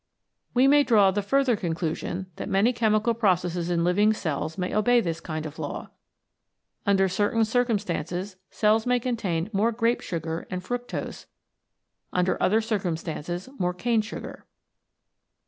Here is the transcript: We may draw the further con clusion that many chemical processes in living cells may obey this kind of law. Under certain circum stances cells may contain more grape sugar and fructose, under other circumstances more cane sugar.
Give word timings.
We 0.55 0.67
may 0.67 0.83
draw 0.83 1.11
the 1.11 1.21
further 1.21 1.55
con 1.55 1.75
clusion 1.75 2.25
that 2.37 2.49
many 2.49 2.73
chemical 2.73 3.13
processes 3.13 3.69
in 3.69 3.83
living 3.83 4.13
cells 4.13 4.57
may 4.57 4.73
obey 4.73 4.99
this 4.99 5.19
kind 5.19 5.45
of 5.45 5.59
law. 5.59 5.91
Under 6.87 7.07
certain 7.07 7.45
circum 7.45 7.77
stances 7.77 8.35
cells 8.49 8.87
may 8.87 8.99
contain 8.99 9.51
more 9.53 9.71
grape 9.71 10.01
sugar 10.01 10.47
and 10.49 10.63
fructose, 10.63 11.27
under 12.11 12.41
other 12.41 12.61
circumstances 12.61 13.47
more 13.59 13.75
cane 13.75 14.01
sugar. 14.01 14.47